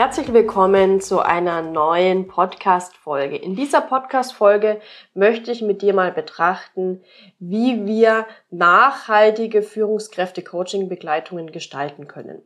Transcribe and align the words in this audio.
Herzlich 0.00 0.32
willkommen 0.32 1.02
zu 1.02 1.20
einer 1.20 1.60
neuen 1.60 2.26
Podcast-Folge. 2.26 3.36
In 3.36 3.54
dieser 3.54 3.82
Podcast-Folge 3.82 4.80
möchte 5.12 5.52
ich 5.52 5.60
mit 5.60 5.82
dir 5.82 5.92
mal 5.92 6.10
betrachten, 6.10 7.02
wie 7.38 7.84
wir 7.84 8.24
nachhaltige 8.48 9.60
Führungskräfte-Coaching-Begleitungen 9.60 11.52
gestalten 11.52 12.08
können. 12.08 12.40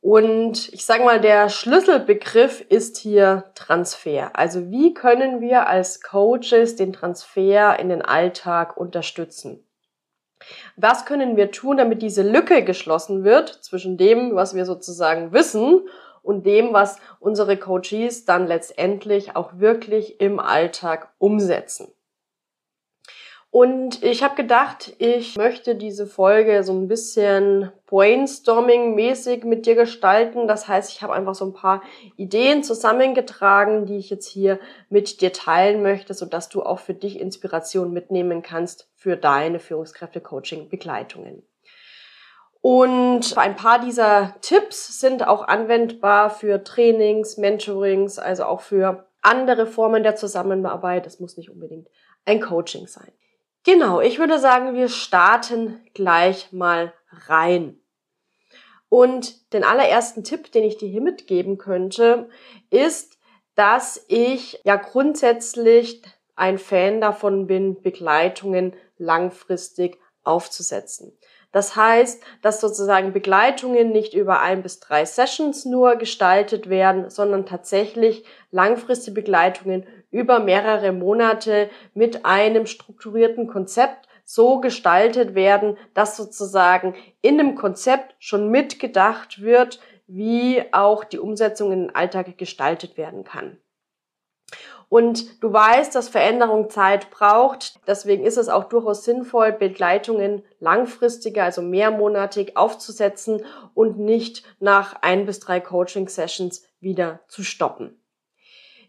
Und 0.00 0.72
ich 0.72 0.84
sage 0.84 1.04
mal, 1.04 1.20
der 1.20 1.50
Schlüsselbegriff 1.50 2.60
ist 2.62 2.96
hier 2.96 3.44
Transfer. 3.54 4.32
Also 4.34 4.68
wie 4.68 4.92
können 4.92 5.40
wir 5.40 5.68
als 5.68 6.02
Coaches 6.02 6.74
den 6.74 6.92
Transfer 6.92 7.78
in 7.78 7.90
den 7.90 8.02
Alltag 8.02 8.76
unterstützen? 8.76 9.64
Was 10.74 11.06
können 11.06 11.36
wir 11.36 11.52
tun, 11.52 11.76
damit 11.76 12.02
diese 12.02 12.28
Lücke 12.28 12.64
geschlossen 12.64 13.22
wird 13.22 13.50
zwischen 13.50 13.96
dem, 13.96 14.34
was 14.34 14.56
wir 14.56 14.64
sozusagen 14.64 15.32
wissen 15.32 15.86
und 16.26 16.44
dem, 16.44 16.72
was 16.72 16.98
unsere 17.20 17.56
Coaches 17.56 18.24
dann 18.24 18.46
letztendlich 18.46 19.36
auch 19.36 19.58
wirklich 19.58 20.20
im 20.20 20.40
Alltag 20.40 21.12
umsetzen. 21.18 21.88
Und 23.50 24.02
ich 24.02 24.22
habe 24.22 24.34
gedacht, 24.34 24.94
ich 24.98 25.36
möchte 25.36 25.76
diese 25.76 26.06
Folge 26.06 26.62
so 26.62 26.74
ein 26.74 26.88
bisschen 26.88 27.72
brainstorming-mäßig 27.86 29.46
mit 29.46 29.64
dir 29.64 29.76
gestalten. 29.76 30.46
Das 30.46 30.68
heißt, 30.68 30.92
ich 30.92 31.00
habe 31.00 31.14
einfach 31.14 31.34
so 31.34 31.46
ein 31.46 31.54
paar 31.54 31.82
Ideen 32.16 32.62
zusammengetragen, 32.62 33.86
die 33.86 33.96
ich 33.96 34.10
jetzt 34.10 34.28
hier 34.28 34.58
mit 34.90 35.22
dir 35.22 35.32
teilen 35.32 35.80
möchte, 35.80 36.12
sodass 36.12 36.50
du 36.50 36.64
auch 36.64 36.80
für 36.80 36.92
dich 36.92 37.18
Inspiration 37.18 37.94
mitnehmen 37.94 38.42
kannst 38.42 38.90
für 38.94 39.16
deine 39.16 39.58
Führungskräfte-Coaching-Begleitungen. 39.58 41.42
Und 42.68 43.38
ein 43.38 43.54
paar 43.54 43.78
dieser 43.78 44.34
Tipps 44.40 44.98
sind 44.98 45.24
auch 45.24 45.46
anwendbar 45.46 46.30
für 46.30 46.64
Trainings, 46.64 47.36
Mentorings, 47.36 48.18
also 48.18 48.42
auch 48.42 48.60
für 48.60 49.06
andere 49.22 49.68
Formen 49.68 50.02
der 50.02 50.16
Zusammenarbeit. 50.16 51.06
Das 51.06 51.20
muss 51.20 51.36
nicht 51.36 51.48
unbedingt 51.48 51.86
ein 52.24 52.40
Coaching 52.40 52.88
sein. 52.88 53.12
Genau, 53.62 54.00
ich 54.00 54.18
würde 54.18 54.40
sagen, 54.40 54.74
wir 54.74 54.88
starten 54.88 55.80
gleich 55.94 56.50
mal 56.50 56.92
rein. 57.28 57.78
Und 58.88 59.52
den 59.52 59.62
allerersten 59.62 60.24
Tipp, 60.24 60.50
den 60.50 60.64
ich 60.64 60.76
dir 60.76 60.88
hier 60.88 61.02
mitgeben 61.02 61.58
könnte, 61.58 62.28
ist, 62.70 63.16
dass 63.54 64.04
ich 64.08 64.60
ja 64.64 64.74
grundsätzlich 64.74 66.02
ein 66.34 66.58
Fan 66.58 67.00
davon 67.00 67.46
bin, 67.46 67.80
Begleitungen 67.80 68.74
langfristig 68.98 70.00
aufzusetzen. 70.24 71.16
Das 71.56 71.74
heißt, 71.74 72.22
dass 72.42 72.60
sozusagen 72.60 73.14
Begleitungen 73.14 73.90
nicht 73.90 74.12
über 74.12 74.42
ein 74.42 74.62
bis 74.62 74.78
drei 74.78 75.06
Sessions 75.06 75.64
nur 75.64 75.96
gestaltet 75.96 76.68
werden, 76.68 77.08
sondern 77.08 77.46
tatsächlich 77.46 78.26
langfristige 78.50 79.14
Begleitungen 79.14 79.86
über 80.10 80.38
mehrere 80.38 80.92
Monate 80.92 81.70
mit 81.94 82.26
einem 82.26 82.66
strukturierten 82.66 83.46
Konzept 83.46 84.06
so 84.22 84.60
gestaltet 84.60 85.34
werden, 85.34 85.78
dass 85.94 86.18
sozusagen 86.18 86.94
in 87.22 87.38
dem 87.38 87.54
Konzept 87.54 88.14
schon 88.18 88.50
mitgedacht 88.50 89.40
wird, 89.40 89.80
wie 90.06 90.62
auch 90.72 91.04
die 91.04 91.18
Umsetzung 91.18 91.72
in 91.72 91.86
den 91.86 91.94
Alltag 91.94 92.36
gestaltet 92.36 92.98
werden 92.98 93.24
kann. 93.24 93.56
Und 94.88 95.42
du 95.42 95.52
weißt, 95.52 95.94
dass 95.94 96.08
Veränderung 96.08 96.70
Zeit 96.70 97.10
braucht. 97.10 97.80
Deswegen 97.88 98.24
ist 98.24 98.36
es 98.36 98.48
auch 98.48 98.64
durchaus 98.64 99.04
sinnvoll, 99.04 99.52
Begleitungen 99.52 100.42
langfristiger, 100.60 101.44
also 101.44 101.60
mehrmonatig 101.60 102.56
aufzusetzen 102.56 103.44
und 103.74 103.98
nicht 103.98 104.44
nach 104.60 105.02
ein 105.02 105.26
bis 105.26 105.40
drei 105.40 105.58
Coaching-Sessions 105.60 106.62
wieder 106.80 107.20
zu 107.26 107.42
stoppen. 107.42 108.00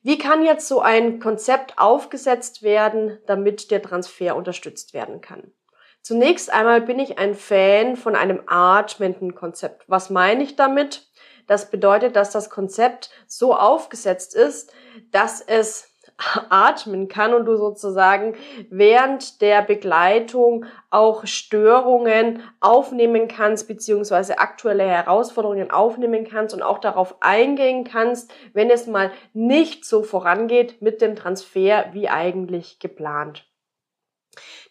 Wie 0.04 0.20
kann 0.20 0.46
jetzt 0.46 0.68
so 0.68 0.82
ein 0.82 1.20
Konzept 1.20 1.80
aufgesetzt 1.80 2.62
werden, 2.62 3.18
damit 3.26 3.72
der 3.72 3.82
Transfer 3.82 4.36
unterstützt 4.36 4.94
werden 4.94 5.20
kann? 5.20 5.52
Zunächst 6.02 6.54
einmal 6.54 6.82
bin 6.82 7.00
ich 7.00 7.18
ein 7.18 7.36
Fan 7.36 7.98
von 7.98 8.16
einem 8.16 8.44
atmenden 8.46 9.36
Konzept. 9.36 9.84
Was 9.90 10.10
meine 10.10 10.44
ich 10.44 10.56
damit? 10.56 11.07
Das 11.48 11.72
bedeutet, 11.72 12.16
dass 12.16 12.32
das 12.32 12.50
Konzept 12.50 13.10
so 13.26 13.56
aufgesetzt 13.56 14.36
ist, 14.36 14.72
dass 15.12 15.42
es 15.42 15.98
atmen 16.50 17.08
kann 17.08 17.34
und 17.34 17.46
du 17.46 17.58
sozusagen 17.58 18.36
während 18.70 19.42
der 19.42 19.62
Begleitung 19.62 20.66
auch 20.90 21.26
Störungen 21.26 22.42
aufnehmen 22.60 23.28
kannst, 23.28 23.68
beziehungsweise 23.68 24.40
aktuelle 24.40 24.88
Herausforderungen 24.88 25.72
aufnehmen 25.72 26.28
kannst 26.28 26.56
und 26.56 26.62
auch 26.62 26.80
darauf 26.80 27.22
eingehen 27.22 27.84
kannst, 27.84 28.32
wenn 28.54 28.70
es 28.70 28.88
mal 28.88 29.12
nicht 29.34 29.86
so 29.86 30.04
vorangeht 30.04 30.82
mit 30.82 31.02
dem 31.02 31.16
Transfer 31.16 31.86
wie 31.94 32.10
eigentlich 32.10 32.80
geplant. 32.80 33.46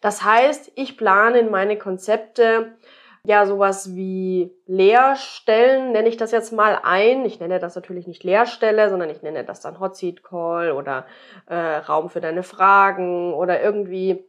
Das 0.01 0.23
heißt, 0.23 0.73
ich 0.77 0.97
plane 0.97 1.39
in 1.39 1.51
meine 1.51 1.79
Konzepte 1.79 2.77
ja 3.27 3.45
sowas 3.45 3.95
wie 3.95 4.55
Leerstellen, 4.67 5.93
nenne 5.93 6.09
ich 6.09 6.17
das 6.17 6.31
jetzt 6.31 6.53
mal 6.53 6.79
ein. 6.83 7.25
Ich 7.25 7.41
nenne 7.41 7.59
das 7.59 7.75
natürlich 7.75 8.07
nicht 8.07 8.25
Leerstelle, 8.25 8.89
sondern 8.89 9.11
ich 9.11 9.23
nenne 9.23 9.45
das 9.45 9.61
dann 9.61 9.81
Hot 9.81 9.97
Seat 9.97 10.23
Call 10.23 10.71
oder 10.73 11.07
äh, 11.47 11.55
Raum 11.55 12.09
für 12.09 12.21
deine 12.21 12.43
Fragen 12.43 13.35
oder 13.35 13.61
irgendwie, 13.61 14.25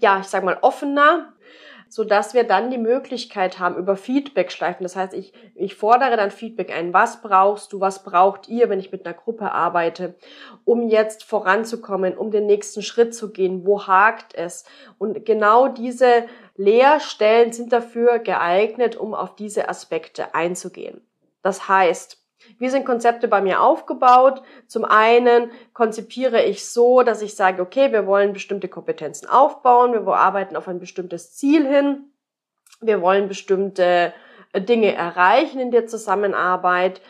ja, 0.00 0.20
ich 0.20 0.26
sag 0.26 0.44
mal 0.44 0.58
offener 0.62 1.32
so 1.90 2.04
dass 2.04 2.34
wir 2.34 2.44
dann 2.44 2.70
die 2.70 2.78
Möglichkeit 2.78 3.58
haben 3.58 3.76
über 3.76 3.96
Feedback 3.96 4.52
schleifen. 4.52 4.84
Das 4.84 4.94
heißt, 4.94 5.12
ich, 5.12 5.32
ich 5.56 5.74
fordere 5.74 6.16
dann 6.16 6.30
Feedback 6.30 6.70
ein. 6.70 6.94
Was 6.94 7.20
brauchst 7.20 7.72
du? 7.72 7.80
Was 7.80 8.04
braucht 8.04 8.48
ihr, 8.48 8.68
wenn 8.70 8.78
ich 8.78 8.92
mit 8.92 9.04
einer 9.04 9.14
Gruppe 9.14 9.50
arbeite, 9.50 10.14
um 10.64 10.88
jetzt 10.88 11.24
voranzukommen, 11.24 12.16
um 12.16 12.30
den 12.30 12.46
nächsten 12.46 12.82
Schritt 12.82 13.12
zu 13.12 13.32
gehen? 13.32 13.66
Wo 13.66 13.88
hakt 13.88 14.36
es? 14.36 14.64
Und 14.98 15.26
genau 15.26 15.66
diese 15.66 16.26
Leerstellen 16.60 17.52
sind 17.52 17.72
dafür 17.72 18.18
geeignet, 18.18 18.94
um 18.94 19.14
auf 19.14 19.34
diese 19.34 19.70
Aspekte 19.70 20.34
einzugehen. 20.34 21.00
Das 21.40 21.68
heißt, 21.68 22.18
wie 22.58 22.68
sind 22.68 22.84
Konzepte 22.84 23.28
bei 23.28 23.40
mir 23.40 23.62
aufgebaut? 23.62 24.42
Zum 24.66 24.84
einen 24.84 25.50
konzipiere 25.72 26.42
ich 26.42 26.68
so, 26.68 27.02
dass 27.02 27.22
ich 27.22 27.34
sage, 27.34 27.62
okay, 27.62 27.92
wir 27.92 28.06
wollen 28.06 28.34
bestimmte 28.34 28.68
Kompetenzen 28.68 29.26
aufbauen, 29.26 29.94
wir 29.94 30.06
arbeiten 30.14 30.54
auf 30.54 30.68
ein 30.68 30.80
bestimmtes 30.80 31.34
Ziel 31.34 31.66
hin, 31.66 32.12
wir 32.82 33.00
wollen 33.00 33.28
bestimmte 33.28 34.12
äh, 34.52 34.60
Dinge 34.60 34.94
erreichen 34.94 35.60
in 35.60 35.70
der 35.70 35.86
Zusammenarbeit 35.86 37.00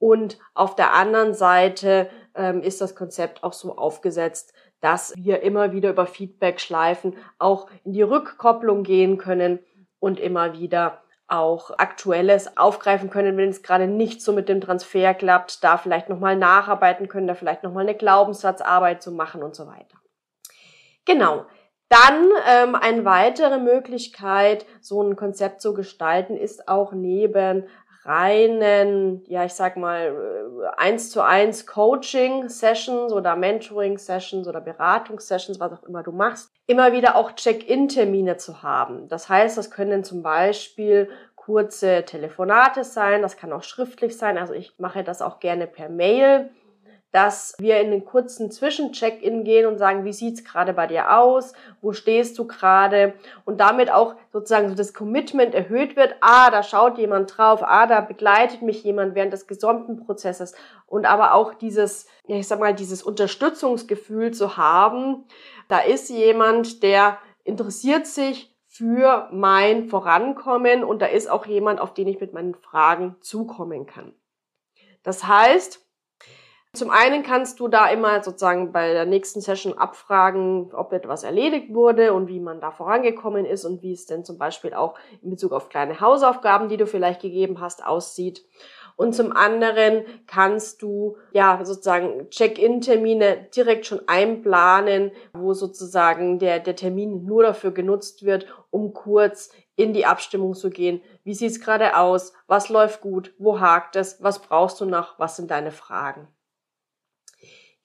und 0.00 0.36
auf 0.54 0.74
der 0.74 0.94
anderen 0.94 1.32
Seite 1.32 2.10
ähm, 2.34 2.60
ist 2.60 2.80
das 2.80 2.96
Konzept 2.96 3.44
auch 3.44 3.52
so 3.52 3.76
aufgesetzt, 3.76 4.52
dass 4.80 5.14
wir 5.16 5.42
immer 5.42 5.72
wieder 5.72 5.90
über 5.90 6.06
Feedback-Schleifen 6.06 7.16
auch 7.38 7.68
in 7.84 7.92
die 7.92 8.02
Rückkopplung 8.02 8.82
gehen 8.82 9.18
können 9.18 9.58
und 9.98 10.20
immer 10.20 10.52
wieder 10.52 11.02
auch 11.28 11.76
Aktuelles 11.78 12.56
aufgreifen 12.56 13.10
können, 13.10 13.36
wenn 13.36 13.48
es 13.48 13.62
gerade 13.62 13.86
nicht 13.86 14.22
so 14.22 14.32
mit 14.32 14.48
dem 14.48 14.60
Transfer 14.60 15.12
klappt, 15.14 15.64
da 15.64 15.76
vielleicht 15.76 16.08
nochmal 16.08 16.36
nacharbeiten 16.36 17.08
können, 17.08 17.26
da 17.26 17.34
vielleicht 17.34 17.62
nochmal 17.64 17.84
eine 17.84 17.96
Glaubenssatzarbeit 17.96 19.02
zu 19.02 19.10
machen 19.10 19.42
und 19.42 19.54
so 19.56 19.66
weiter. 19.66 19.98
Genau. 21.04 21.46
Dann 21.88 22.30
ähm, 22.48 22.74
eine 22.74 23.04
weitere 23.04 23.58
Möglichkeit, 23.58 24.66
so 24.80 25.02
ein 25.02 25.14
Konzept 25.14 25.60
zu 25.60 25.72
gestalten, 25.72 26.36
ist 26.36 26.68
auch 26.68 26.92
neben 26.92 27.68
reinen, 28.06 29.24
ja, 29.26 29.44
ich 29.44 29.54
sag 29.54 29.76
mal, 29.76 30.14
eins 30.76 31.10
zu 31.10 31.22
eins 31.22 31.66
Coaching-Sessions 31.66 33.12
oder 33.12 33.36
Mentoring-Sessions 33.36 34.46
oder 34.46 34.60
Beratungssessions, 34.60 35.60
was 35.60 35.72
auch 35.72 35.82
immer 35.84 36.02
du 36.02 36.12
machst, 36.12 36.50
immer 36.66 36.92
wieder 36.92 37.16
auch 37.16 37.32
Check-in-Termine 37.32 38.36
zu 38.36 38.62
haben. 38.62 39.08
Das 39.08 39.28
heißt, 39.28 39.58
das 39.58 39.70
können 39.70 40.04
zum 40.04 40.22
Beispiel 40.22 41.08
kurze 41.34 42.04
Telefonate 42.04 42.82
sein, 42.84 43.22
das 43.22 43.36
kann 43.36 43.52
auch 43.52 43.62
schriftlich 43.62 44.16
sein, 44.16 44.36
also 44.36 44.52
ich 44.52 44.74
mache 44.78 45.04
das 45.04 45.22
auch 45.22 45.38
gerne 45.38 45.66
per 45.66 45.88
Mail 45.88 46.50
dass 47.16 47.54
wir 47.58 47.80
in 47.80 47.86
einen 47.86 48.04
kurzen 48.04 48.50
Zwischencheck-in 48.50 49.42
gehen 49.42 49.64
und 49.64 49.78
sagen, 49.78 50.04
wie 50.04 50.12
sieht's 50.12 50.44
gerade 50.44 50.74
bei 50.74 50.86
dir 50.86 51.16
aus? 51.18 51.54
Wo 51.80 51.94
stehst 51.94 52.38
du 52.38 52.46
gerade? 52.46 53.14
Und 53.46 53.58
damit 53.58 53.90
auch 53.90 54.16
sozusagen 54.34 54.68
so 54.68 54.74
das 54.74 54.92
Commitment 54.92 55.54
erhöht 55.54 55.96
wird. 55.96 56.14
Ah, 56.20 56.50
da 56.50 56.62
schaut 56.62 56.98
jemand 56.98 57.38
drauf. 57.38 57.62
Ah, 57.62 57.86
da 57.86 58.02
begleitet 58.02 58.60
mich 58.60 58.84
jemand 58.84 59.14
während 59.14 59.32
des 59.32 59.46
gesamten 59.46 60.04
Prozesses. 60.04 60.54
Und 60.84 61.06
aber 61.06 61.32
auch 61.32 61.54
dieses, 61.54 62.06
ich 62.26 62.46
sag 62.46 62.60
mal, 62.60 62.74
dieses 62.74 63.02
Unterstützungsgefühl 63.02 64.32
zu 64.32 64.58
haben. 64.58 65.24
Da 65.68 65.78
ist 65.78 66.10
jemand, 66.10 66.82
der 66.82 67.16
interessiert 67.44 68.06
sich 68.06 68.54
für 68.68 69.30
mein 69.32 69.88
Vorankommen 69.88 70.84
und 70.84 71.00
da 71.00 71.06
ist 71.06 71.30
auch 71.30 71.46
jemand, 71.46 71.80
auf 71.80 71.94
den 71.94 72.08
ich 72.08 72.20
mit 72.20 72.34
meinen 72.34 72.54
Fragen 72.54 73.16
zukommen 73.22 73.86
kann. 73.86 74.12
Das 75.02 75.26
heißt, 75.26 75.85
zum 76.76 76.90
einen 76.90 77.22
kannst 77.22 77.60
du 77.60 77.68
da 77.68 77.88
immer 77.88 78.22
sozusagen 78.22 78.72
bei 78.72 78.92
der 78.92 79.06
nächsten 79.06 79.40
Session 79.40 79.76
abfragen, 79.76 80.72
ob 80.72 80.92
etwas 80.92 81.24
erledigt 81.24 81.72
wurde 81.74 82.12
und 82.12 82.28
wie 82.28 82.40
man 82.40 82.60
da 82.60 82.70
vorangekommen 82.70 83.44
ist 83.44 83.64
und 83.64 83.82
wie 83.82 83.92
es 83.92 84.06
denn 84.06 84.24
zum 84.24 84.38
Beispiel 84.38 84.74
auch 84.74 84.94
in 85.22 85.30
Bezug 85.30 85.52
auf 85.52 85.68
kleine 85.68 86.00
Hausaufgaben, 86.00 86.68
die 86.68 86.76
du 86.76 86.86
vielleicht 86.86 87.22
gegeben 87.22 87.60
hast, 87.60 87.84
aussieht. 87.84 88.44
Und 88.96 89.14
zum 89.14 89.32
anderen 89.32 90.04
kannst 90.26 90.80
du 90.80 91.18
ja 91.32 91.60
sozusagen 91.62 92.30
Check-in-Termine 92.30 93.48
direkt 93.54 93.84
schon 93.84 94.00
einplanen, 94.06 95.12
wo 95.34 95.52
sozusagen 95.52 96.38
der, 96.38 96.60
der 96.60 96.76
Termin 96.76 97.24
nur 97.26 97.42
dafür 97.42 97.72
genutzt 97.72 98.24
wird, 98.24 98.46
um 98.70 98.94
kurz 98.94 99.50
in 99.76 99.92
die 99.92 100.06
Abstimmung 100.06 100.54
zu 100.54 100.70
gehen. 100.70 101.02
Wie 101.24 101.34
sieht's 101.34 101.60
gerade 101.60 101.96
aus? 101.98 102.32
Was 102.46 102.70
läuft 102.70 103.02
gut? 103.02 103.34
Wo 103.38 103.60
hakt 103.60 103.96
es? 103.96 104.22
Was 104.22 104.40
brauchst 104.40 104.80
du 104.80 104.86
noch? 104.86 105.18
Was 105.18 105.36
sind 105.36 105.50
deine 105.50 105.72
Fragen? 105.72 106.28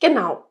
Genau. 0.02 0.44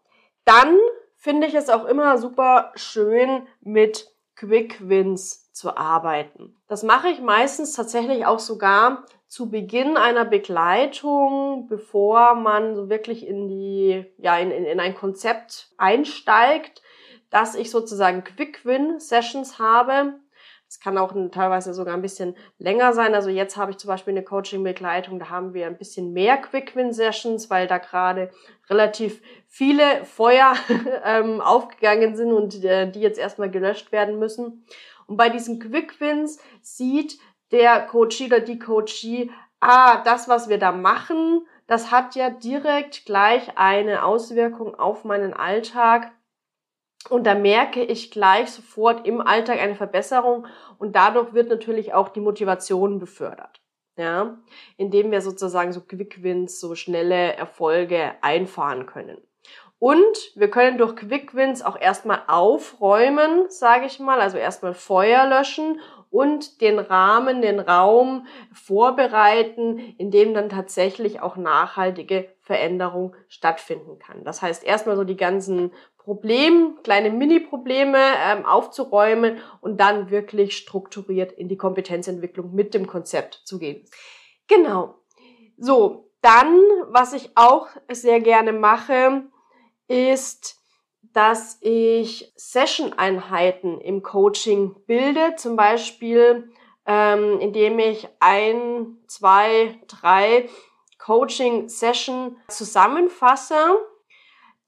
Dann 0.47 0.79
finde 1.17 1.47
ich 1.47 1.55
es 1.55 1.69
auch 1.69 1.85
immer 1.85 2.17
super 2.17 2.73
schön, 2.75 3.47
mit 3.61 4.09
Quick 4.37 4.89
Wins 4.89 5.53
zu 5.53 5.77
arbeiten. 5.77 6.57
Das 6.67 6.83
mache 6.83 7.09
ich 7.09 7.21
meistens 7.21 7.75
tatsächlich 7.75 8.25
auch 8.25 8.39
sogar 8.39 9.05
zu 9.27 9.51
Beginn 9.51 9.99
einer 9.99 10.25
Begleitung, 10.25 11.67
bevor 11.69 12.35
man 12.35 12.75
so 12.75 12.89
wirklich 12.89 13.27
in 13.27 13.49
die, 13.49 14.07
ja, 14.17 14.39
in, 14.39 14.51
in, 14.51 14.65
in 14.65 14.81
ein 14.81 14.95
Konzept 14.95 15.71
einsteigt, 15.77 16.81
dass 17.29 17.55
ich 17.55 17.71
sozusagen 17.71 18.25
Quick 18.25 18.65
Win 18.65 18.99
Sessions 18.99 19.59
habe, 19.59 20.15
es 20.71 20.79
kann 20.79 20.97
auch 20.99 21.13
teilweise 21.33 21.75
sogar 21.75 21.95
ein 21.95 22.01
bisschen 22.01 22.37
länger 22.59 22.93
sein. 22.93 23.13
Also 23.17 23.29
jetzt 23.29 23.57
habe 23.57 23.73
ich 23.73 23.79
zum 23.79 23.89
Beispiel 23.89 24.13
eine 24.13 24.23
Coaching-Begleitung, 24.23 25.19
da 25.19 25.29
haben 25.29 25.53
wir 25.53 25.67
ein 25.67 25.77
bisschen 25.77 26.13
mehr 26.13 26.37
Quick-Win-Sessions, 26.37 27.51
weil 27.51 27.67
da 27.67 27.79
gerade 27.79 28.31
relativ 28.69 29.21
viele 29.49 30.05
Feuer 30.05 30.55
ähm, 31.05 31.41
aufgegangen 31.41 32.15
sind 32.15 32.33
und 32.33 32.65
äh, 32.65 32.89
die 32.89 33.01
jetzt 33.01 33.19
erstmal 33.19 33.51
gelöscht 33.51 33.91
werden 33.91 34.21
müssen. 34.21 34.65
Und 35.09 35.17
bei 35.17 35.29
diesen 35.29 35.59
Quick-Wins 35.59 36.39
sieht 36.63 37.19
der 37.51 37.81
Coachee 37.81 38.27
oder 38.27 38.39
die 38.39 38.61
Coachee, 38.61 39.29
ah, 39.59 40.01
das, 40.05 40.29
was 40.29 40.49
wir 40.49 40.59
da 40.59 40.71
machen, 40.71 41.49
das 41.67 41.91
hat 41.91 42.15
ja 42.15 42.31
direkt 42.31 43.07
gleich 43.07 43.59
eine 43.59 44.05
Auswirkung 44.05 44.77
auf 44.77 45.05
meinen 45.05 45.35
Alltag 45.35 46.13
und 47.09 47.27
da 47.27 47.35
merke 47.35 47.83
ich 47.83 48.11
gleich 48.11 48.51
sofort 48.51 49.07
im 49.07 49.21
Alltag 49.21 49.61
eine 49.61 49.75
Verbesserung 49.75 50.47
und 50.79 50.95
dadurch 50.95 51.33
wird 51.33 51.49
natürlich 51.49 51.95
auch 51.95 52.09
die 52.09 52.21
Motivation 52.21 52.99
befördert. 52.99 53.61
Ja, 53.97 54.39
indem 54.77 55.11
wir 55.11 55.21
sozusagen 55.21 55.73
so 55.73 55.81
Quick 55.83 56.23
Wins, 56.23 56.61
so 56.61 56.75
schnelle 56.75 57.35
Erfolge 57.35 58.13
einfahren 58.23 58.87
können. 58.87 59.19
Und 59.79 60.33
wir 60.35 60.51
können 60.51 60.77
durch 60.77 60.95
Quick 60.95 61.35
Wins 61.35 61.63
auch 61.63 61.79
erstmal 61.79 62.23
aufräumen, 62.27 63.47
sage 63.49 63.87
ich 63.87 63.99
mal, 63.99 64.21
also 64.21 64.37
erstmal 64.37 64.75
Feuer 64.75 65.27
löschen 65.27 65.81
und 66.11 66.61
den 66.61 66.79
Rahmen, 66.79 67.41
den 67.41 67.61
Raum 67.61 68.27
vorbereiten, 68.53 69.79
in 69.97 70.11
dem 70.11 70.35
dann 70.35 70.51
tatsächlich 70.51 71.23
auch 71.23 71.37
nachhaltige 71.37 72.29
Veränderung 72.41 73.17
stattfinden 73.29 73.99
kann. 73.99 74.25
Das 74.25 74.43
heißt, 74.43 74.65
erstmal 74.65 74.97
so 74.97 75.05
die 75.05 75.17
ganzen 75.17 75.73
Problem, 76.03 76.79
kleine 76.83 77.11
Mini-Probleme 77.11 77.99
ähm, 77.99 78.47
aufzuräumen 78.47 79.39
und 79.61 79.79
dann 79.79 80.11
wirklich 80.11 80.57
strukturiert 80.57 81.33
in 81.33 81.49
die 81.49 81.59
Kompetenzentwicklung 81.59 82.55
mit 82.55 82.73
dem 82.73 82.87
Konzept 82.87 83.43
zu 83.45 83.59
gehen. 83.59 83.85
Genau. 84.49 84.95
So, 85.59 86.11
dann, 86.23 86.59
was 86.89 87.13
ich 87.13 87.31
auch 87.35 87.69
sehr 87.91 88.21
gerne 88.21 88.53
mache, 88.53 89.25
ist, 89.89 90.59
dass 91.13 91.59
ich 91.61 92.33
Session-Einheiten 92.37 93.81
im 93.81 94.03
Coaching 94.03 94.75
bilde, 94.87 95.35
zum 95.37 95.57
Beispiel 95.57 96.51
ähm, 96.87 97.39
indem 97.41 97.79
ich 97.79 98.09
ein, 98.21 98.99
zwei, 99.07 99.79
drei 99.87 100.49
Coaching-Session 100.99 102.37
zusammenfasse 102.49 103.55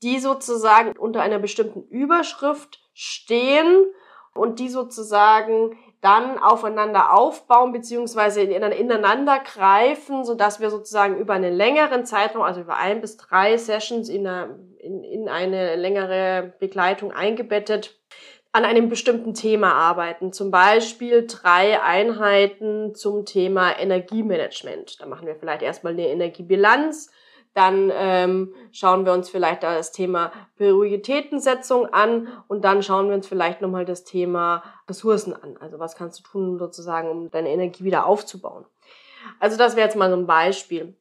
die 0.03 0.19
sozusagen 0.19 0.97
unter 0.97 1.21
einer 1.23 1.39
bestimmten 1.39 1.83
Überschrift 1.89 2.81
stehen 2.93 3.87
und 4.35 4.59
die 4.59 4.69
sozusagen 4.69 5.77
dann 6.01 6.39
aufeinander 6.39 7.15
aufbauen 7.15 7.73
beziehungsweise 7.73 8.43
ineinander 8.43 9.39
greifen, 9.39 10.25
so 10.25 10.35
dass 10.35 10.61
wir 10.61 10.71
sozusagen 10.71 11.17
über 11.17 11.35
einen 11.35 11.55
längeren 11.55 12.05
Zeitraum, 12.05 12.43
also 12.43 12.61
über 12.61 12.77
ein 12.77 13.01
bis 13.01 13.17
drei 13.17 13.57
Sessions 13.57 14.09
in 14.09 14.27
eine, 14.27 14.59
in, 14.79 15.05
in 15.05 15.29
eine 15.29 15.77
längere 15.77 16.55
Begleitung 16.59 17.13
eingebettet, 17.13 18.01
an 18.51 18.65
einem 18.65 18.89
bestimmten 18.89 19.33
Thema 19.33 19.73
arbeiten. 19.75 20.33
Zum 20.33 20.51
Beispiel 20.51 21.27
drei 21.27 21.81
Einheiten 21.81 22.95
zum 22.95 23.25
Thema 23.25 23.79
Energiemanagement. 23.79 25.01
Da 25.01 25.07
machen 25.07 25.27
wir 25.27 25.37
vielleicht 25.37 25.63
erstmal 25.63 25.93
eine 25.93 26.09
Energiebilanz, 26.09 27.11
dann 27.55 27.91
ähm, 27.95 28.55
schauen 28.71 29.05
wir 29.05 29.13
uns 29.13 29.29
vielleicht 29.29 29.63
das 29.63 29.93
Thema 29.93 30.33
Prioritätensetzung 30.57 31.87
an 31.87 32.29
und 32.49 32.65
dann 32.65 32.83
schauen 32.83 33.09
wir 33.09 33.15
uns 33.15 33.27
vielleicht 33.27 33.61
nochmal 33.61 33.85
das 33.85 34.05
Thema 34.05 34.63
Ressourcen 34.89 35.35
an. 35.35 35.57
Also 35.59 35.79
was 35.79 35.97
kannst 35.97 36.21
du 36.21 36.23
tun 36.23 36.59
sozusagen, 36.59 37.11
um 37.11 37.31
deine 37.31 37.51
Energie 37.51 37.85
wieder 37.85 38.07
aufzubauen. 38.07 38.65
Also 39.39 39.57
das 39.57 39.77
wäre 39.77 39.87
jetzt 39.87 39.97
mal 39.97 40.11
so 40.11 40.17
ein 40.17 40.27
Beispiel. 40.27 40.97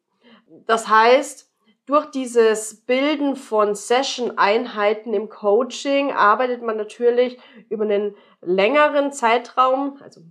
Das 0.66 0.90
heißt, 0.90 1.50
durch 1.86 2.06
dieses 2.12 2.86
Bilden 2.86 3.36
von 3.36 3.74
Session-Einheiten 3.74 5.14
im 5.14 5.30
Coaching 5.30 6.12
arbeitet 6.12 6.62
man 6.62 6.78
natürlich 6.78 7.40
über 7.70 7.86
einen 7.86 8.16
längeren 8.42 9.12
Zeitraum, 9.12 9.98
also 10.02 10.22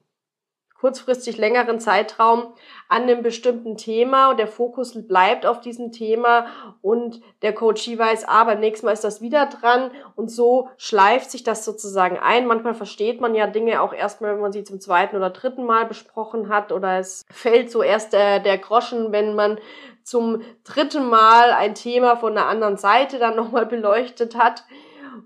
kurzfristig 0.81 1.37
längeren 1.37 1.79
Zeitraum 1.79 2.55
an 2.89 3.03
einem 3.03 3.23
bestimmten 3.23 3.77
Thema 3.77 4.31
und 4.31 4.39
der 4.39 4.47
Fokus 4.47 4.95
bleibt 5.07 5.45
auf 5.45 5.61
diesem 5.61 5.93
Thema 5.93 6.47
und 6.81 7.21
der 7.43 7.55
Coachie 7.55 7.99
weiß, 7.99 8.27
ah, 8.27 8.45
beim 8.45 8.61
nächsten 8.61 8.87
Mal 8.87 8.93
ist 8.93 9.05
das 9.05 9.21
wieder 9.21 9.47
dran 9.47 9.91
und 10.17 10.31
so 10.31 10.71
schleift 10.79 11.31
sich 11.31 11.43
das 11.43 11.67
sozusagen 11.67 12.19
ein. 12.19 12.47
Manchmal 12.47 12.73
versteht 12.73 13.21
man 13.21 13.35
ja 13.35 13.47
Dinge 13.47 13.83
auch 13.83 13.93
erstmal, 13.93 14.33
wenn 14.33 14.41
man 14.41 14.53
sie 14.53 14.65
zum 14.65 14.81
zweiten 14.81 15.17
oder 15.17 15.29
dritten 15.29 15.65
Mal 15.65 15.85
besprochen 15.85 16.49
hat 16.49 16.73
oder 16.73 16.99
es 16.99 17.27
fällt 17.31 17.71
so 17.71 17.83
erst 17.83 18.15
der, 18.15 18.41
der 18.41 18.57
Groschen, 18.57 19.13
wenn 19.13 19.35
man 19.35 19.59
zum 20.03 20.41
dritten 20.65 21.07
Mal 21.09 21.53
ein 21.53 21.75
Thema 21.75 22.17
von 22.17 22.35
der 22.35 22.47
anderen 22.47 22.79
Seite 22.79 23.19
dann 23.19 23.37
nochmal 23.37 23.67
beleuchtet 23.67 24.35
hat. 24.35 24.65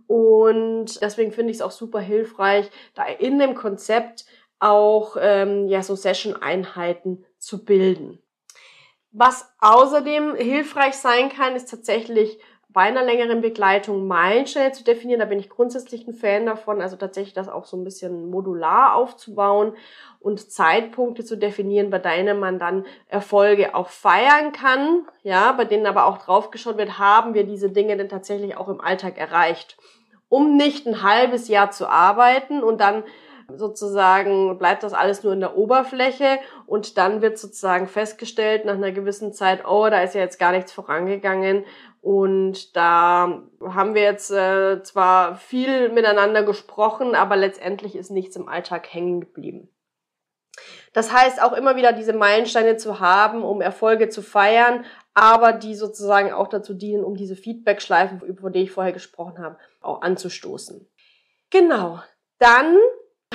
Und 0.08 1.00
deswegen 1.00 1.30
finde 1.30 1.52
ich 1.52 1.58
es 1.58 1.62
auch 1.62 1.70
super 1.70 2.00
hilfreich, 2.00 2.70
da 2.94 3.04
in 3.04 3.38
dem 3.38 3.54
Konzept 3.54 4.24
auch 4.58 5.16
ähm, 5.20 5.68
ja 5.68 5.82
so 5.82 5.94
Session-Einheiten 5.94 7.24
zu 7.38 7.64
bilden. 7.64 8.18
Was 9.12 9.48
außerdem 9.60 10.34
hilfreich 10.34 10.94
sein 10.94 11.28
kann, 11.28 11.54
ist 11.54 11.70
tatsächlich 11.70 12.38
bei 12.74 12.82
einer 12.82 13.04
längeren 13.04 13.40
Begleitung 13.40 14.08
Meilensteine 14.08 14.72
zu 14.72 14.82
definieren. 14.82 15.20
Da 15.20 15.26
bin 15.26 15.38
ich 15.38 15.48
grundsätzlich 15.48 16.08
ein 16.08 16.12
Fan 16.12 16.44
davon, 16.44 16.82
also 16.82 16.96
tatsächlich 16.96 17.32
das 17.32 17.48
auch 17.48 17.64
so 17.64 17.76
ein 17.76 17.84
bisschen 17.84 18.28
modular 18.28 18.96
aufzubauen 18.96 19.74
und 20.18 20.50
Zeitpunkte 20.50 21.24
zu 21.24 21.36
definieren, 21.36 21.90
bei 21.90 22.00
denen 22.00 22.40
man 22.40 22.58
dann 22.58 22.84
Erfolge 23.06 23.76
auch 23.76 23.88
feiern 23.88 24.50
kann, 24.50 25.06
ja, 25.22 25.52
bei 25.52 25.64
denen 25.64 25.86
aber 25.86 26.06
auch 26.06 26.18
draufgeschaut 26.18 26.76
wird, 26.76 26.98
haben 26.98 27.34
wir 27.34 27.44
diese 27.44 27.70
Dinge 27.70 27.96
denn 27.96 28.08
tatsächlich 28.08 28.56
auch 28.56 28.68
im 28.68 28.80
Alltag 28.80 29.16
erreicht. 29.16 29.76
Um 30.28 30.56
nicht 30.56 30.86
ein 30.86 31.04
halbes 31.04 31.46
Jahr 31.46 31.70
zu 31.70 31.86
arbeiten 31.86 32.64
und 32.64 32.80
dann 32.80 33.04
sozusagen 33.54 34.58
bleibt 34.58 34.82
das 34.82 34.92
alles 34.92 35.22
nur 35.22 35.32
in 35.32 35.40
der 35.40 35.56
Oberfläche 35.56 36.38
und 36.66 36.98
dann 36.98 37.22
wird 37.22 37.38
sozusagen 37.38 37.86
festgestellt 37.86 38.64
nach 38.64 38.74
einer 38.74 38.92
gewissen 38.92 39.32
Zeit, 39.32 39.66
oh, 39.66 39.88
da 39.90 40.02
ist 40.02 40.14
ja 40.14 40.20
jetzt 40.20 40.38
gar 40.38 40.52
nichts 40.52 40.72
vorangegangen 40.72 41.64
und 42.00 42.76
da 42.76 43.42
haben 43.62 43.94
wir 43.94 44.02
jetzt 44.02 44.30
äh, 44.30 44.82
zwar 44.82 45.36
viel 45.36 45.88
miteinander 45.88 46.42
gesprochen, 46.42 47.14
aber 47.14 47.36
letztendlich 47.36 47.96
ist 47.96 48.10
nichts 48.10 48.36
im 48.36 48.48
Alltag 48.48 48.92
hängen 48.92 49.20
geblieben. 49.20 49.68
Das 50.92 51.12
heißt 51.12 51.42
auch 51.42 51.52
immer 51.52 51.76
wieder 51.76 51.92
diese 51.92 52.12
Meilensteine 52.12 52.76
zu 52.76 53.00
haben, 53.00 53.42
um 53.42 53.60
Erfolge 53.60 54.08
zu 54.08 54.22
feiern, 54.22 54.84
aber 55.14 55.52
die 55.52 55.74
sozusagen 55.74 56.32
auch 56.32 56.48
dazu 56.48 56.74
dienen, 56.74 57.04
um 57.04 57.16
diese 57.16 57.36
Feedback-Schleifen, 57.36 58.20
über 58.20 58.50
die 58.50 58.62
ich 58.62 58.72
vorher 58.72 58.92
gesprochen 58.92 59.38
habe, 59.38 59.58
auch 59.80 60.02
anzustoßen. 60.02 60.88
Genau. 61.50 62.00
Dann 62.38 62.76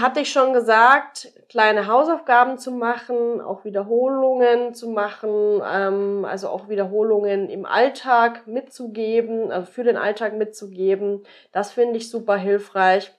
hatte 0.01 0.19
ich 0.19 0.31
schon 0.31 0.53
gesagt, 0.53 1.31
kleine 1.49 1.87
Hausaufgaben 1.87 2.57
zu 2.57 2.71
machen, 2.71 3.41
auch 3.41 3.65
Wiederholungen 3.65 4.73
zu 4.73 4.89
machen, 4.89 5.61
ähm, 5.65 6.25
also 6.25 6.49
auch 6.49 6.69
Wiederholungen 6.69 7.49
im 7.49 7.65
Alltag 7.65 8.47
mitzugeben, 8.47 9.51
also 9.51 9.71
für 9.71 9.83
den 9.83 9.97
Alltag 9.97 10.33
mitzugeben. 10.33 11.23
Das 11.51 11.71
finde 11.71 11.97
ich 11.97 12.09
super 12.09 12.37
hilfreich. 12.37 13.11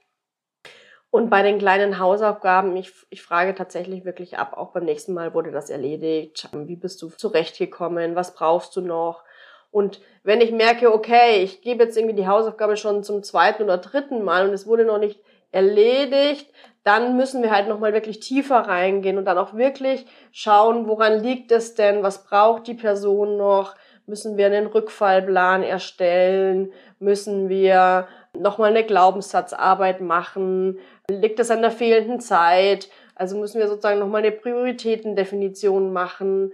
Und 1.11 1.29
bei 1.29 1.43
den 1.43 1.59
kleinen 1.59 1.99
Hausaufgaben, 1.99 2.77
ich, 2.77 2.93
ich 3.11 3.23
frage 3.23 3.55
tatsächlich 3.55 4.05
wirklich 4.05 4.39
ab, 4.39 4.57
auch 4.57 4.71
beim 4.71 4.85
nächsten 4.85 5.13
Mal 5.13 5.35
wurde 5.35 5.51
das 5.51 5.69
erledigt. 5.69 6.49
Wie 6.53 6.77
bist 6.77 7.03
du 7.03 7.09
zurechtgekommen? 7.09 8.15
Was 8.15 8.35
brauchst 8.35 8.77
du 8.77 8.81
noch? 8.81 9.25
Und 9.73 10.01
wenn 10.23 10.41
ich 10.41 10.53
merke, 10.53 10.93
okay, 10.93 11.43
ich 11.43 11.63
gebe 11.63 11.85
jetzt 11.85 11.97
irgendwie 11.97 12.17
die 12.17 12.29
Hausaufgabe 12.29 12.77
schon 12.77 13.03
zum 13.03 13.23
zweiten 13.23 13.65
oder 13.65 13.79
dritten 13.79 14.23
Mal 14.23 14.49
und 14.49 14.55
es 14.55 14.67
wurde 14.67 14.85
noch 14.85 14.99
nicht 14.99 15.21
erledigt, 15.53 16.53
dann 16.85 17.17
müssen 17.17 17.43
wir 17.43 17.51
halt 17.51 17.69
nochmal 17.69 17.93
wirklich 17.93 18.21
tiefer 18.21 18.57
reingehen 18.57 19.19
und 19.19 19.25
dann 19.27 19.39
auch 19.39 19.55
wirklich 19.55 20.07
schauen, 20.33 20.89
woran 20.89 21.23
liegt 21.23 21.53
es 21.53 21.75
denn, 21.75 22.03
was 22.03 22.25
braucht 22.25 22.67
die 22.67 22.75
Person 22.75 23.37
noch, 23.37 23.77
müssen 24.07 24.37
wir 24.37 24.47
einen 24.47 24.67
Rückfallplan 24.67 25.63
erstellen, 25.63 26.73
müssen 26.99 27.49
wir 27.49 28.09
nochmal 28.37 28.71
eine 28.71 28.85
Glaubenssatzarbeit 28.85 30.01
machen, 30.01 30.79
liegt 31.11 31.41
es 31.41 31.51
an 31.51 31.63
der 31.63 31.71
fehlenden 31.71 32.21
Zeit, 32.21 32.89
also 33.15 33.37
müssen 33.37 33.61
wir 33.61 33.69
sozusagen 33.69 34.01
nochmal 34.01 34.23
eine 34.23 34.33
Prioritätendefinition 34.33 35.93
machen, 35.93 36.53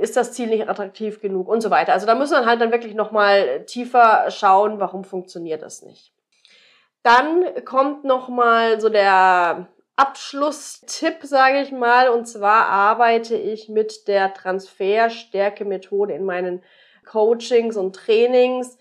ist 0.00 0.16
das 0.16 0.32
Ziel 0.32 0.48
nicht 0.48 0.68
attraktiv 0.68 1.20
genug? 1.20 1.48
Und 1.48 1.60
so 1.60 1.70
weiter. 1.70 1.92
Also 1.92 2.06
da 2.06 2.14
müssen 2.14 2.32
wir 2.32 2.46
halt 2.46 2.60
dann 2.60 2.72
wirklich 2.72 2.94
nochmal 2.94 3.64
tiefer 3.66 4.30
schauen, 4.30 4.80
warum 4.80 5.04
funktioniert 5.04 5.62
das 5.62 5.82
nicht. 5.82 6.15
Dann 7.06 7.64
kommt 7.64 8.02
noch 8.02 8.28
mal 8.28 8.80
so 8.80 8.88
der 8.88 9.68
Abschlusstipp, 9.94 11.18
sage 11.22 11.60
ich 11.60 11.70
mal, 11.70 12.08
und 12.08 12.26
zwar 12.26 12.66
arbeite 12.66 13.36
ich 13.36 13.68
mit 13.68 14.08
der 14.08 14.34
Transferstärke-Methode 14.34 16.14
in 16.14 16.24
meinen 16.24 16.64
Coachings 17.08 17.76
und 17.76 17.94
Trainings. 17.94 18.76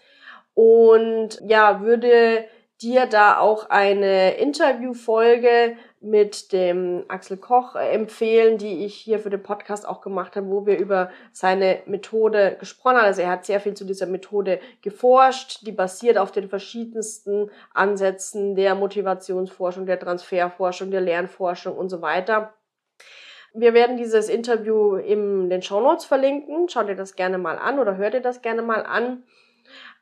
Und 0.56 1.40
ja, 1.46 1.82
würde 1.82 2.46
dir 2.82 3.06
da 3.06 3.38
auch 3.38 3.70
eine 3.70 4.38
Interviewfolge 4.38 5.78
mit 6.06 6.52
dem 6.52 7.04
Axel 7.08 7.38
Koch 7.38 7.76
äh, 7.76 7.90
empfehlen, 7.90 8.58
die 8.58 8.86
ich 8.86 8.96
hier 8.96 9.20
für 9.20 9.32
den 9.32 9.42
Podcast 9.42 9.88
auch 9.88 10.02
gemacht 10.02 10.36
habe, 10.36 10.48
wo 10.48 10.66
wir 10.66 10.78
über 10.78 11.10
seine 11.32 11.80
Methode 11.88 12.56
gesprochen 12.60 12.98
haben. 12.98 13.06
Also 13.06 13.24
er 13.24 13.32
hat 13.32 13.46
sehr 13.46 13.60
viel 13.60 13.74
zu 13.74 13.86
dieser 13.86 14.06
Methode 14.06 14.60
geforscht, 14.82 15.66
die 15.66 15.72
basiert 15.72 16.18
auf 16.18 16.32
den 16.32 16.48
verschiedensten 16.48 17.50
Ansätzen 17.74 18.56
der 18.56 18.76
Motivationsforschung, 18.76 19.86
der 19.86 20.00
Transferforschung, 20.00 20.92
der 20.92 21.02
Lernforschung 21.02 21.76
und 21.76 21.90
so 21.90 22.02
weiter. 22.02 22.54
Wir 23.54 23.74
werden 23.74 23.98
dieses 23.98 24.30
Interview 24.30 24.96
in 24.98 25.50
den 25.50 25.62
Show 25.62 25.80
Notes 25.80 26.06
verlinken. 26.06 26.70
Schaut 26.70 26.90
dir 26.90 26.96
das 26.96 27.16
gerne 27.16 27.38
mal 27.38 27.58
an 27.58 27.80
oder 27.80 27.98
hört 27.98 28.14
dir 28.14 28.22
das 28.22 28.42
gerne 28.42 28.62
mal 28.62 28.86
an. 28.86 29.24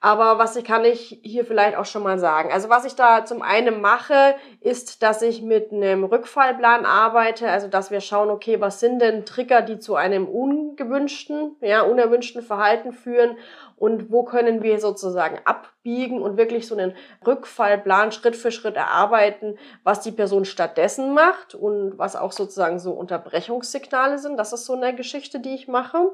Aber 0.04 0.38
was 0.38 0.58
ich 0.58 0.66
kann 0.66 0.84
ich 0.84 1.22
hier 1.24 1.46
vielleicht 1.46 1.78
auch 1.78 1.86
schon 1.86 2.04
mal 2.04 2.20
sagen. 2.20 2.52
Also 2.52 2.68
was 2.68 2.84
ich 2.84 2.96
da 2.96 3.24
zum 3.24 3.42
einen 3.42 3.80
mache, 3.80 4.36
ist, 4.60 5.02
dass 5.02 5.22
ich 5.22 5.42
mit 5.42 5.72
einem 5.72 6.04
Rückfallplan 6.04 6.86
arbeite. 6.86 7.50
Also 7.50 7.70
dass 7.70 7.90
wir 7.90 8.02
schauen, 8.02 8.30
okay, 8.30 8.60
was 8.60 8.82
sind 8.82 9.00
denn 9.00 9.26
Trigger, 9.26 9.62
die 9.62 9.80
zu 9.80 9.96
einem 9.96 10.28
ungewünschten, 10.28 11.56
ja, 11.62 11.84
unerwünschten 11.84 12.42
Verhalten 12.42 12.92
führen 12.92 13.38
und 13.78 14.12
wo 14.12 14.24
können 14.24 14.62
wir 14.62 14.80
sozusagen 14.80 15.40
abbiegen 15.46 16.22
und 16.22 16.36
wirklich 16.36 16.68
so 16.68 16.76
einen 16.76 16.96
Rückfallplan 17.26 18.12
Schritt 18.12 18.36
für 18.36 18.52
Schritt 18.52 18.76
erarbeiten, 18.76 19.58
was 19.84 20.02
die 20.02 20.12
Person 20.12 20.44
stattdessen 20.44 21.14
macht 21.14 21.56
und 21.56 21.98
was 21.98 22.16
auch 22.18 22.34
sozusagen 22.34 22.80
so 22.80 22.92
Unterbrechungssignale 22.92 24.20
sind. 24.20 24.38
Das 24.38 24.52
ist 24.52 24.66
so 24.66 24.74
eine 24.74 24.94
Geschichte, 24.96 25.40
die 25.40 25.56
ich 25.56 25.70
mache. 25.70 26.12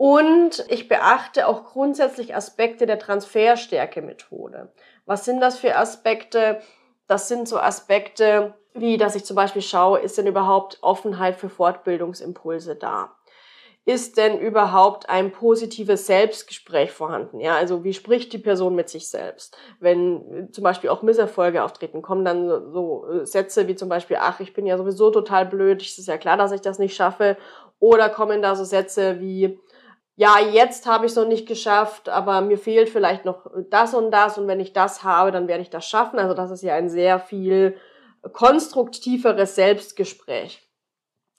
Und 0.00 0.64
ich 0.70 0.88
beachte 0.88 1.46
auch 1.46 1.62
grundsätzlich 1.62 2.34
Aspekte 2.34 2.86
der 2.86 2.98
Transferstärke-Methode. 2.98 4.72
Was 5.04 5.26
sind 5.26 5.40
das 5.40 5.58
für 5.58 5.76
Aspekte? 5.76 6.62
Das 7.06 7.28
sind 7.28 7.46
so 7.46 7.58
Aspekte, 7.58 8.54
wie 8.72 8.96
dass 8.96 9.14
ich 9.14 9.26
zum 9.26 9.36
Beispiel 9.36 9.60
schaue, 9.60 9.98
ist 9.98 10.16
denn 10.16 10.26
überhaupt 10.26 10.78
Offenheit 10.80 11.36
für 11.36 11.50
Fortbildungsimpulse 11.50 12.76
da? 12.76 13.14
Ist 13.84 14.16
denn 14.16 14.38
überhaupt 14.38 15.10
ein 15.10 15.32
positives 15.32 16.06
Selbstgespräch 16.06 16.92
vorhanden? 16.92 17.38
Ja, 17.38 17.56
also 17.56 17.84
wie 17.84 17.92
spricht 17.92 18.32
die 18.32 18.38
Person 18.38 18.74
mit 18.74 18.88
sich 18.88 19.10
selbst? 19.10 19.58
Wenn 19.80 20.48
zum 20.50 20.64
Beispiel 20.64 20.88
auch 20.88 21.02
Misserfolge 21.02 21.62
auftreten, 21.62 22.00
kommen 22.00 22.24
dann 22.24 22.48
so 22.72 23.04
Sätze 23.24 23.68
wie 23.68 23.76
zum 23.76 23.90
Beispiel, 23.90 24.16
ach, 24.18 24.40
ich 24.40 24.54
bin 24.54 24.64
ja 24.64 24.78
sowieso 24.78 25.10
total 25.10 25.44
blöd, 25.44 25.82
es 25.82 25.98
ist 25.98 26.08
ja 26.08 26.16
klar, 26.16 26.38
dass 26.38 26.52
ich 26.52 26.62
das 26.62 26.78
nicht 26.78 26.96
schaffe. 26.96 27.36
Oder 27.80 28.08
kommen 28.08 28.40
da 28.40 28.56
so 28.56 28.64
Sätze 28.64 29.20
wie, 29.20 29.58
ja, 30.20 30.38
jetzt 30.38 30.86
habe 30.86 31.06
ich 31.06 31.12
es 31.12 31.16
noch 31.16 31.26
nicht 31.26 31.48
geschafft, 31.48 32.10
aber 32.10 32.42
mir 32.42 32.58
fehlt 32.58 32.90
vielleicht 32.90 33.24
noch 33.24 33.46
das 33.70 33.94
und 33.94 34.10
das 34.10 34.36
und 34.36 34.48
wenn 34.48 34.60
ich 34.60 34.74
das 34.74 35.02
habe, 35.02 35.32
dann 35.32 35.48
werde 35.48 35.62
ich 35.62 35.70
das 35.70 35.88
schaffen. 35.88 36.18
Also 36.18 36.34
das 36.34 36.50
ist 36.50 36.62
ja 36.62 36.74
ein 36.74 36.90
sehr 36.90 37.18
viel 37.18 37.78
konstruktiveres 38.34 39.54
Selbstgespräch. 39.54 40.60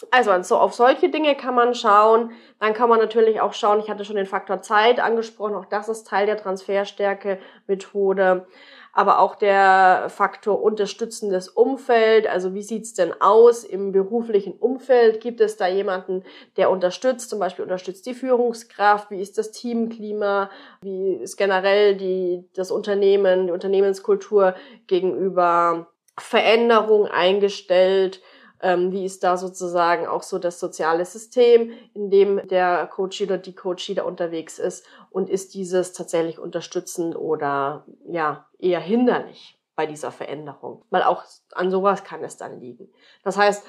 Also, 0.09 0.31
also 0.31 0.57
auf 0.57 0.73
solche 0.73 1.09
Dinge 1.09 1.35
kann 1.35 1.53
man 1.53 1.75
schauen. 1.75 2.31
Dann 2.59 2.73
kann 2.73 2.89
man 2.89 2.97
natürlich 2.97 3.39
auch 3.39 3.53
schauen, 3.53 3.81
ich 3.81 3.87
hatte 3.87 4.03
schon 4.03 4.15
den 4.15 4.25
Faktor 4.25 4.63
Zeit 4.63 4.99
angesprochen, 4.99 5.53
auch 5.53 5.65
das 5.65 5.87
ist 5.87 6.07
Teil 6.07 6.25
der 6.25 6.37
Transferstärke-Methode 6.37 8.47
aber 8.93 9.19
auch 9.19 9.35
der 9.35 10.07
Faktor 10.09 10.61
unterstützendes 10.61 11.47
Umfeld. 11.47 12.27
Also 12.27 12.53
wie 12.53 12.61
sieht's 12.61 12.93
denn 12.93 13.13
aus 13.19 13.63
im 13.63 13.91
beruflichen 13.91 14.53
Umfeld? 14.53 15.21
Gibt 15.21 15.39
es 15.41 15.57
da 15.57 15.67
jemanden, 15.67 16.23
der 16.57 16.69
unterstützt, 16.69 17.29
zum 17.29 17.39
Beispiel 17.39 17.63
unterstützt 17.63 18.05
die 18.05 18.13
Führungskraft? 18.13 19.11
Wie 19.11 19.21
ist 19.21 19.37
das 19.37 19.51
Teamklima? 19.51 20.49
Wie 20.81 21.13
ist 21.13 21.37
generell 21.37 21.95
die, 21.95 22.43
das 22.53 22.71
Unternehmen, 22.71 23.47
die 23.47 23.53
Unternehmenskultur 23.53 24.55
gegenüber 24.87 25.87
Veränderung 26.17 27.07
eingestellt? 27.07 28.21
Ähm, 28.61 28.91
wie 28.91 29.05
ist 29.05 29.23
da 29.23 29.37
sozusagen 29.37 30.07
auch 30.07 30.23
so 30.23 30.39
das 30.39 30.59
soziale 30.59 31.05
System, 31.05 31.71
in 31.93 32.09
dem 32.09 32.47
der 32.47 32.87
Coach 32.87 33.21
oder 33.21 33.37
die 33.37 33.55
Coachie 33.55 33.95
da 33.95 34.03
unterwegs 34.03 34.59
ist 34.59 34.85
und 35.09 35.29
ist 35.29 35.53
dieses 35.53 35.93
tatsächlich 35.93 36.39
unterstützend 36.39 37.15
oder 37.15 37.85
ja 38.07 38.47
eher 38.59 38.79
hinderlich 38.79 39.59
bei 39.75 39.85
dieser 39.85 40.11
Veränderung, 40.11 40.83
weil 40.89 41.03
auch 41.03 41.23
an 41.53 41.71
sowas 41.71 42.03
kann 42.03 42.23
es 42.23 42.37
dann 42.37 42.59
liegen. 42.59 42.89
Das 43.23 43.37
heißt, 43.37 43.65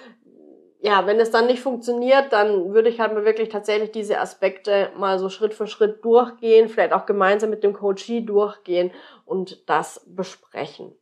ja, 0.81 1.07
wenn 1.07 1.21
es 1.21 1.31
dann 1.31 1.47
nicht 1.47 1.63
funktioniert, 1.63 2.33
dann 2.33 2.75
würde 2.75 2.89
ich 2.89 2.99
halt 2.99 3.15
mal 3.15 3.25
wirklich 3.25 3.49
tatsächlich 3.49 3.93
diese 3.93 4.19
Aspekte 4.19 4.91
mal 4.97 5.19
so 5.21 5.29
Schritt 5.29 5.55
für 5.55 5.69
Schritt 5.69 6.05
durchgehen, 6.05 6.69
vielleicht 6.69 6.93
auch 6.93 7.07
gemeinsam 7.07 7.51
mit 7.51 7.63
dem 7.63 7.73
Coachie 7.73 8.27
durchgehen 8.27 8.91
und 9.25 9.69
das 9.71 10.05
besprechen. 10.07 10.93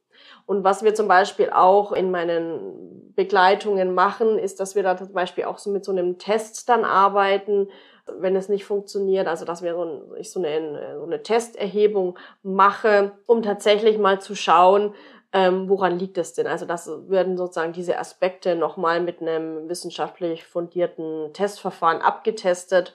Und 0.50 0.64
was 0.64 0.82
wir 0.82 0.96
zum 0.96 1.06
Beispiel 1.06 1.50
auch 1.50 1.92
in 1.92 2.10
meinen 2.10 3.12
Begleitungen 3.14 3.94
machen, 3.94 4.36
ist, 4.36 4.58
dass 4.58 4.74
wir 4.74 4.82
da 4.82 4.96
zum 4.96 5.12
Beispiel 5.12 5.44
auch 5.44 5.58
so 5.58 5.70
mit 5.70 5.84
so 5.84 5.92
einem 5.92 6.18
Test 6.18 6.68
dann 6.68 6.84
arbeiten, 6.84 7.68
wenn 8.18 8.34
es 8.34 8.48
nicht 8.48 8.64
funktioniert. 8.64 9.28
Also, 9.28 9.44
dass 9.44 9.62
wir 9.62 9.74
so, 9.74 9.84
ein, 9.84 10.02
ich 10.18 10.32
so 10.32 10.42
eine, 10.42 10.96
so 10.98 11.04
eine 11.04 11.22
Testerhebung 11.22 12.18
mache, 12.42 13.12
um 13.26 13.42
tatsächlich 13.42 13.96
mal 13.96 14.20
zu 14.20 14.34
schauen, 14.34 14.92
ähm, 15.32 15.68
woran 15.68 15.96
liegt 16.00 16.18
es 16.18 16.32
denn? 16.32 16.48
Also 16.48 16.66
das 16.66 16.90
werden 17.08 17.36
sozusagen 17.36 17.72
diese 17.72 18.00
Aspekte 18.00 18.56
nochmal 18.56 19.00
mit 19.00 19.20
einem 19.20 19.68
wissenschaftlich 19.68 20.44
fundierten 20.44 21.32
Testverfahren 21.32 22.02
abgetestet 22.02 22.92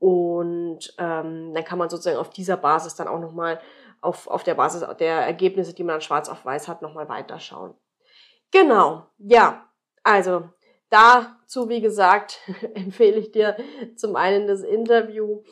und 0.00 0.80
ähm, 0.98 1.54
dann 1.54 1.64
kann 1.64 1.78
man 1.78 1.88
sozusagen 1.88 2.18
auf 2.18 2.30
dieser 2.30 2.56
Basis 2.56 2.96
dann 2.96 3.06
auch 3.06 3.20
nochmal 3.20 3.60
auf, 4.00 4.26
auf 4.28 4.44
der 4.44 4.54
Basis 4.54 4.84
der 4.98 5.26
Ergebnisse, 5.26 5.74
die 5.74 5.84
man 5.84 5.94
dann 5.94 6.00
schwarz 6.00 6.28
auf 6.28 6.44
weiß 6.44 6.68
hat, 6.68 6.82
nochmal 6.82 7.08
weiterschauen. 7.08 7.74
Genau, 8.50 9.06
ja, 9.18 9.68
also 10.02 10.48
dazu, 10.90 11.68
wie 11.68 11.80
gesagt, 11.80 12.40
empfehle 12.74 13.16
ich 13.16 13.32
dir 13.32 13.56
zum 13.96 14.16
einen 14.16 14.46
das 14.46 14.62
Interview 14.62 15.42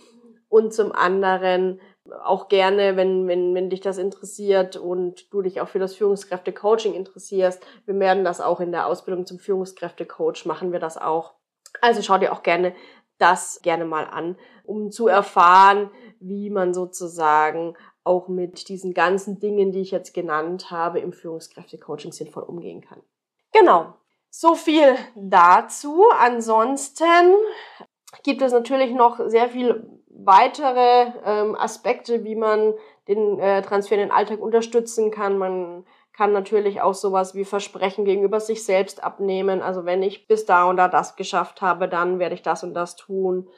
und 0.48 0.72
zum 0.72 0.92
anderen 0.92 1.80
auch 2.22 2.48
gerne, 2.48 2.96
wenn, 2.96 3.26
wenn, 3.26 3.54
wenn 3.54 3.70
dich 3.70 3.80
das 3.80 3.98
interessiert 3.98 4.76
und 4.76 5.32
du 5.32 5.42
dich 5.42 5.60
auch 5.60 5.68
für 5.68 5.78
das 5.78 5.94
Führungskräfte-Coaching 5.94 6.94
interessierst. 6.94 7.64
Wir 7.84 7.98
werden 7.98 8.24
das 8.24 8.40
auch 8.40 8.60
in 8.60 8.72
der 8.72 8.86
Ausbildung 8.86 9.26
zum 9.26 9.38
Führungskräfte-Coach 9.38 10.46
machen 10.46 10.72
wir 10.72 10.78
das 10.78 10.96
auch. 10.96 11.34
Also 11.80 12.02
schau 12.02 12.18
dir 12.18 12.32
auch 12.32 12.42
gerne 12.42 12.74
das 13.18 13.60
gerne 13.62 13.84
mal 13.84 14.04
an, 14.04 14.36
um 14.64 14.90
zu 14.90 15.08
erfahren, 15.08 15.90
wie 16.20 16.50
man 16.50 16.74
sozusagen 16.74 17.76
auch 18.04 18.28
mit 18.28 18.68
diesen 18.68 18.94
ganzen 18.94 19.40
Dingen, 19.40 19.72
die 19.72 19.80
ich 19.80 19.90
jetzt 19.90 20.14
genannt 20.14 20.70
habe, 20.70 21.00
im 21.00 21.12
Führungskräfte-Coaching 21.12 22.12
sinnvoll 22.12 22.44
umgehen 22.44 22.80
kann. 22.80 23.02
Genau. 23.52 23.94
So 24.30 24.54
viel 24.54 24.96
dazu. 25.14 26.04
Ansonsten 26.18 27.34
gibt 28.22 28.42
es 28.42 28.52
natürlich 28.52 28.92
noch 28.92 29.18
sehr 29.28 29.48
viel 29.48 29.88
weitere 30.08 31.12
ähm, 31.24 31.56
Aspekte, 31.56 32.24
wie 32.24 32.36
man 32.36 32.74
den 33.08 33.38
äh, 33.38 33.62
Transfer 33.62 33.94
in 33.94 34.00
den 34.00 34.10
Alltag 34.10 34.40
unterstützen 34.40 35.10
kann. 35.10 35.38
Man 35.38 35.84
kann 36.16 36.32
natürlich 36.32 36.80
auch 36.80 36.94
sowas 36.94 37.34
wie 37.34 37.44
Versprechen 37.44 38.04
gegenüber 38.04 38.40
sich 38.40 38.64
selbst 38.64 39.04
abnehmen. 39.04 39.60
Also 39.60 39.84
wenn 39.84 40.02
ich 40.02 40.26
bis 40.26 40.46
da 40.46 40.64
und 40.64 40.78
da 40.78 40.88
das 40.88 41.16
geschafft 41.16 41.60
habe, 41.60 41.88
dann 41.88 42.18
werde 42.18 42.34
ich 42.34 42.42
das 42.42 42.64
und 42.64 42.74
das 42.74 42.96
tun. 42.96 43.48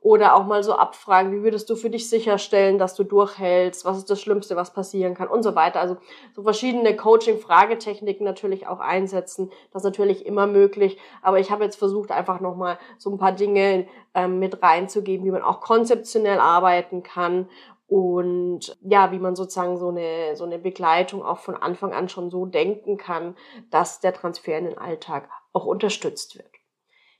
Oder 0.00 0.34
auch 0.34 0.44
mal 0.44 0.62
so 0.62 0.74
abfragen, 0.74 1.32
wie 1.32 1.42
würdest 1.42 1.70
du 1.70 1.76
für 1.76 1.88
dich 1.88 2.10
sicherstellen, 2.10 2.76
dass 2.76 2.94
du 2.94 3.04
durchhältst? 3.04 3.86
Was 3.86 3.96
ist 3.96 4.10
das 4.10 4.20
Schlimmste, 4.20 4.54
was 4.54 4.74
passieren 4.74 5.14
kann? 5.14 5.28
Und 5.28 5.42
so 5.42 5.54
weiter. 5.54 5.80
Also 5.80 5.96
so 6.36 6.42
verschiedene 6.42 6.94
Coaching-Fragetechniken 6.94 8.22
natürlich 8.22 8.66
auch 8.66 8.80
einsetzen. 8.80 9.50
Das 9.72 9.80
ist 9.80 9.86
natürlich 9.86 10.26
immer 10.26 10.46
möglich. 10.46 10.98
Aber 11.22 11.40
ich 11.40 11.50
habe 11.50 11.64
jetzt 11.64 11.76
versucht, 11.76 12.10
einfach 12.10 12.40
nochmal 12.40 12.78
so 12.98 13.10
ein 13.10 13.16
paar 13.16 13.32
Dinge 13.32 13.86
ähm, 14.14 14.38
mit 14.38 14.62
reinzugeben, 14.62 15.24
wie 15.24 15.30
man 15.30 15.42
auch 15.42 15.62
konzeptionell 15.62 16.38
arbeiten 16.38 17.02
kann 17.02 17.48
und 17.86 18.76
ja, 18.80 19.12
wie 19.12 19.18
man 19.18 19.36
sozusagen 19.36 19.76
so 19.76 19.88
eine, 19.88 20.36
so 20.36 20.44
eine 20.44 20.58
Begleitung 20.58 21.22
auch 21.22 21.38
von 21.38 21.54
Anfang 21.54 21.92
an 21.92 22.08
schon 22.08 22.30
so 22.30 22.46
denken 22.46 22.96
kann, 22.96 23.36
dass 23.70 24.00
der 24.00 24.14
Transfer 24.14 24.58
in 24.58 24.64
den 24.64 24.78
Alltag 24.78 25.28
auch 25.52 25.66
unterstützt 25.66 26.36
wird. 26.36 26.48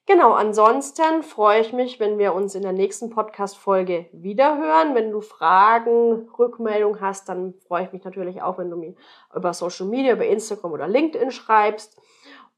Genau, 0.07 0.33
ansonsten 0.33 1.23
freue 1.23 1.63
ich 1.63 1.73
mich, 1.73 1.99
wenn 1.99 2.19
wir 2.19 2.35
uns 2.35 2.55
in 2.55 2.61
der 2.61 2.73
nächsten 2.73 3.09
Podcast-Folge 3.09 4.07
wiederhören. 4.13 4.95
Wenn 4.95 5.11
du 5.11 5.23
Fragen, 5.23 6.29
Rückmeldung 6.39 7.01
hast, 7.01 7.31
dann 7.31 7.55
freue 7.67 7.85
ich 7.85 7.93
mich 7.93 8.05
natürlich 8.05 8.43
auch, 8.43 8.59
wenn 8.59 8.69
du 8.69 8.77
mir 8.77 8.95
über 9.35 9.55
Social 9.55 9.87
Media, 9.87 10.13
über 10.13 10.27
Instagram 10.27 10.73
oder 10.73 10.89
LinkedIn 10.89 11.31
schreibst. 11.31 11.99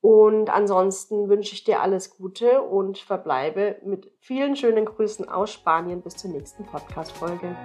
Und 0.07 0.51
ansonsten 0.51 1.29
wünsche 1.29 1.55
ich 1.55 1.65
dir 1.65 1.81
alles 1.83 2.17
Gute 2.17 2.63
und 2.63 2.97
verbleibe 2.97 3.81
mit 3.85 4.13
vielen 4.21 4.55
schönen 4.55 4.85
Grüßen 4.85 5.29
aus 5.29 5.53
Spanien 5.53 6.01
bis 6.01 6.15
zur 6.15 6.31
nächsten 6.31 6.65
Podcast-Folge. 6.65 7.57